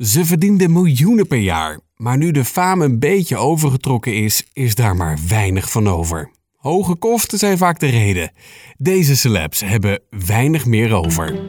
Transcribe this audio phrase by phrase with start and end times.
[0.00, 4.96] Ze verdiende miljoenen per jaar, maar nu de faam een beetje overgetrokken is, is daar
[4.96, 6.30] maar weinig van over.
[6.56, 8.32] Hoge kosten zijn vaak de reden.
[8.76, 11.40] Deze celebs hebben weinig meer over.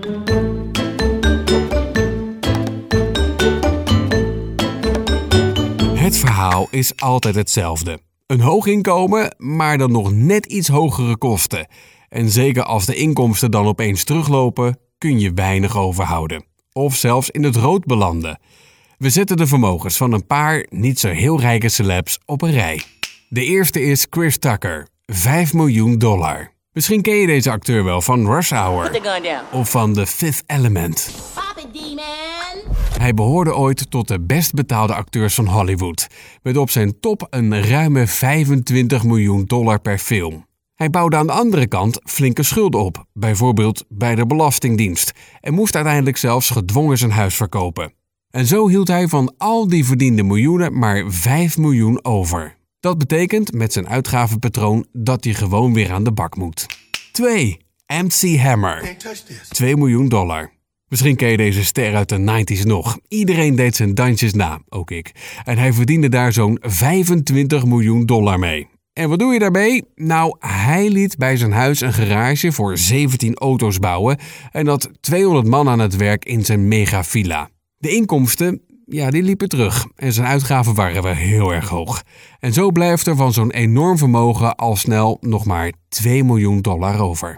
[5.96, 8.00] Het verhaal is altijd hetzelfde.
[8.28, 11.68] Een hoog inkomen, maar dan nog net iets hogere kosten.
[12.10, 16.51] En zeker als de inkomsten dan opeens teruglopen, kun je weinig overhouden.
[16.74, 18.40] Of zelfs in het rood belanden.
[18.98, 22.82] We zetten de vermogens van een paar niet zo heel rijke celebs op een rij.
[23.30, 26.52] De eerste is Chris Tucker, 5 miljoen dollar.
[26.72, 28.92] Misschien ken je deze acteur wel van Rush Hour
[29.52, 31.10] of van The Fifth Element.
[32.98, 36.08] Hij behoorde ooit tot de best betaalde acteurs van Hollywood,
[36.42, 40.46] met op zijn top een ruime 25 miljoen dollar per film.
[40.82, 45.76] Hij bouwde aan de andere kant flinke schulden op, bijvoorbeeld bij de Belastingdienst, en moest
[45.76, 47.94] uiteindelijk zelfs gedwongen zijn huis verkopen.
[48.30, 52.56] En zo hield hij van al die verdiende miljoenen maar 5 miljoen over.
[52.80, 56.66] Dat betekent met zijn uitgavenpatroon dat hij gewoon weer aan de bak moet.
[57.12, 57.60] 2.
[57.88, 58.98] MC Hammer.
[59.50, 60.52] 2 miljoen dollar.
[60.88, 62.98] Misschien ken je deze ster uit de 90s nog.
[63.08, 65.12] Iedereen deed zijn dansjes na, ook ik.
[65.44, 68.68] En hij verdiende daar zo'n 25 miljoen dollar mee.
[68.94, 69.84] En wat doe je daarmee?
[69.96, 74.18] Nou, hij liet bij zijn huis een garage voor 17 auto's bouwen
[74.52, 77.50] en had 200 man aan het werk in zijn megavilla.
[77.78, 82.04] De inkomsten, ja, die liepen terug en zijn uitgaven waren wel heel erg hoog.
[82.40, 87.00] En zo blijft er van zo'n enorm vermogen al snel nog maar 2 miljoen dollar
[87.00, 87.36] over.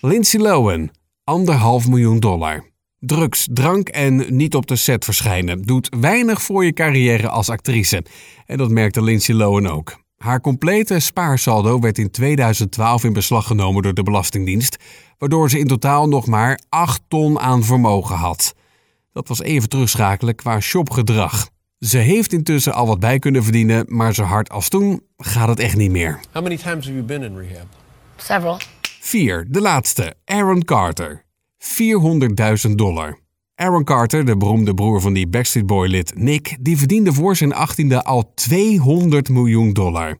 [0.00, 0.90] Lindsay Lohan,
[1.24, 2.72] anderhalf miljoen dollar.
[2.98, 8.04] Drugs, drank en niet op de set verschijnen doet weinig voor je carrière als actrice.
[8.46, 10.03] En dat merkte Lindsay Lohan ook.
[10.16, 14.76] Haar complete spaarsaldo werd in 2012 in beslag genomen door de Belastingdienst,
[15.18, 18.54] waardoor ze in totaal nog maar 8 ton aan vermogen had.
[19.12, 21.48] Dat was even terugschakelen qua shopgedrag.
[21.78, 25.58] Ze heeft intussen al wat bij kunnen verdienen, maar zo hard als toen gaat het
[25.58, 26.20] echt niet meer.
[26.32, 27.66] How many times have you been in rehab?
[28.16, 28.58] Several.
[29.00, 29.46] 4.
[29.48, 31.24] De laatste, Aaron Carter.
[32.66, 33.18] 400.000 dollar.
[33.56, 37.96] Aaron Carter, de beroemde broer van die Backstreet Boy-lid Nick, die verdiende voor zijn 18e
[38.02, 40.18] al 200 miljoen dollar.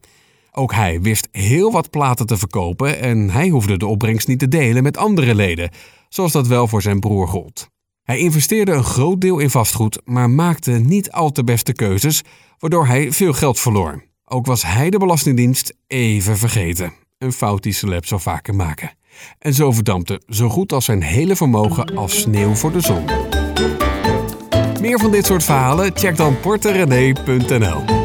[0.52, 4.48] Ook hij wist heel wat platen te verkopen en hij hoefde de opbrengst niet te
[4.48, 5.70] delen met andere leden,
[6.08, 7.68] zoals dat wel voor zijn broer gold.
[8.02, 12.22] Hij investeerde een groot deel in vastgoed, maar maakte niet al te beste keuzes,
[12.58, 14.04] waardoor hij veel geld verloor.
[14.24, 16.92] Ook was hij de Belastingdienst even vergeten.
[17.18, 18.90] Een fout die celeb zou vaker maken.
[19.38, 23.04] En zo verdampte zo goed als zijn hele vermogen als sneeuw voor de zon.
[24.80, 25.90] Meer van dit soort verhalen?
[25.94, 28.03] Check dan porterené.nl.